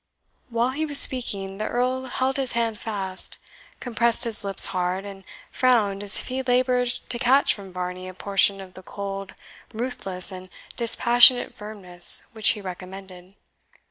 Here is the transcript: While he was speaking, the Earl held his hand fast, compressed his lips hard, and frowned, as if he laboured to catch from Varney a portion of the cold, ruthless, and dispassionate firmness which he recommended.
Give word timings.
While 0.49 0.71
he 0.71 0.83
was 0.83 0.97
speaking, 0.99 1.59
the 1.59 1.67
Earl 1.67 2.05
held 2.05 2.37
his 2.37 2.53
hand 2.53 2.79
fast, 2.79 3.37
compressed 3.79 4.23
his 4.23 4.43
lips 4.43 4.65
hard, 4.73 5.05
and 5.05 5.23
frowned, 5.51 6.03
as 6.03 6.17
if 6.17 6.27
he 6.29 6.41
laboured 6.41 6.87
to 7.07 7.19
catch 7.19 7.53
from 7.53 7.71
Varney 7.71 8.09
a 8.09 8.15
portion 8.15 8.59
of 8.61 8.73
the 8.73 8.81
cold, 8.81 9.35
ruthless, 9.71 10.31
and 10.31 10.49
dispassionate 10.75 11.53
firmness 11.53 12.23
which 12.31 12.49
he 12.49 12.61
recommended. 12.61 13.35